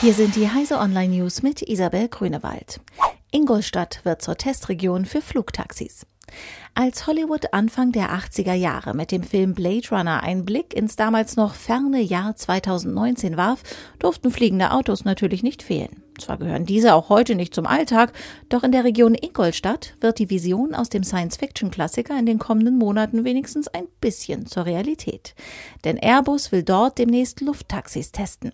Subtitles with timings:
[0.00, 2.80] Hier sind die Heise Online News mit Isabel Grünewald.
[3.30, 6.06] Ingolstadt wird zur Testregion für Flugtaxis.
[6.74, 11.36] Als Hollywood Anfang der 80er Jahre mit dem Film Blade Runner einen Blick ins damals
[11.36, 13.62] noch ferne Jahr 2019 warf,
[14.00, 16.02] durften fliegende Autos natürlich nicht fehlen.
[16.18, 18.12] Zwar gehören diese auch heute nicht zum Alltag,
[18.48, 23.24] doch in der Region Ingolstadt wird die Vision aus dem Science-Fiction-Klassiker in den kommenden Monaten
[23.24, 25.34] wenigstens ein bisschen zur Realität.
[25.84, 28.52] Denn Airbus will dort demnächst Lufttaxis testen.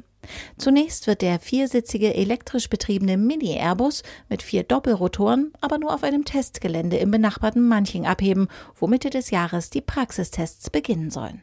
[0.58, 6.96] Zunächst wird der viersitzige elektrisch betriebene Mini-Airbus mit vier Doppelrotoren aber nur auf einem Testgelände
[6.98, 8.48] im benachbarten Manching abheben,
[8.78, 11.42] wo Mitte des Jahres die Praxistests beginnen sollen.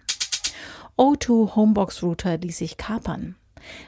[0.98, 3.36] O2 Homebox Router ließ sich kapern.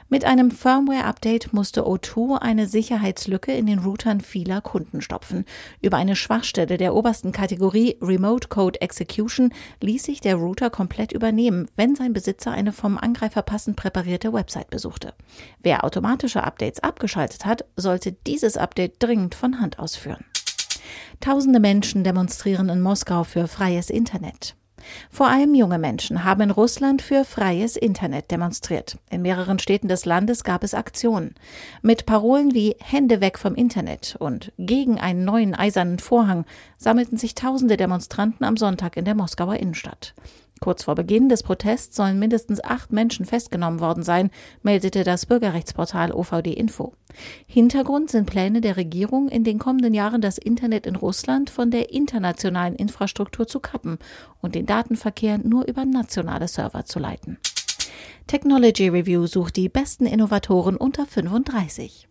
[0.08, 5.44] Mit einem Firmware-Update musste O2 eine Sicherheitslücke in den Routern vieler Kunden stopfen.
[5.80, 11.68] Über eine Schwachstelle der obersten Kategorie Remote Code Execution ließ sich der Router komplett übernehmen,
[11.76, 15.14] wenn sein Besitzer eine vom Angreifer passend präparierte Website besuchte.
[15.62, 20.24] Wer automatische Updates abgeschaltet hat, sollte dieses Update dringend von Hand ausführen.
[21.20, 24.56] Tausende Menschen demonstrieren in Moskau für freies Internet.
[25.10, 28.98] Vor allem junge Menschen haben in Russland für freies Internet demonstriert.
[29.10, 31.34] In mehreren Städten des Landes gab es Aktionen.
[31.82, 36.44] Mit Parolen wie Hände weg vom Internet und gegen einen neuen eisernen Vorhang
[36.78, 40.14] sammelten sich tausende Demonstranten am Sonntag in der Moskauer Innenstadt.
[40.60, 44.30] Kurz vor Beginn des Protests sollen mindestens acht Menschen festgenommen worden sein,
[44.62, 46.92] meldete das Bürgerrechtsportal OVD Info.
[47.46, 51.94] Hintergrund sind Pläne der Regierung, in den kommenden Jahren das Internet in Russland von der
[51.94, 53.98] internationalen Infrastruktur zu kappen
[54.42, 57.38] und den Datenverkehr nur über nationale Server zu leiten.
[58.26, 62.09] Technology Review sucht die besten Innovatoren unter 35.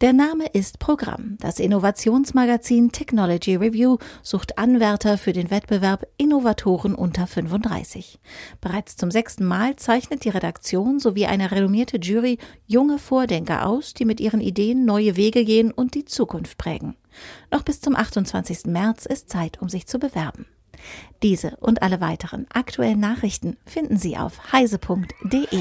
[0.00, 1.38] Der Name ist Programm.
[1.40, 8.18] Das Innovationsmagazin Technology Review sucht Anwärter für den Wettbewerb Innovatoren unter 35.
[8.60, 14.04] Bereits zum sechsten Mal zeichnet die Redaktion sowie eine renommierte Jury junge Vordenker aus, die
[14.04, 16.96] mit ihren Ideen neue Wege gehen und die Zukunft prägen.
[17.50, 18.66] Noch bis zum 28.
[18.66, 20.46] März ist Zeit, um sich zu bewerben.
[21.22, 25.60] Diese und alle weiteren aktuellen Nachrichten finden Sie auf heise.de.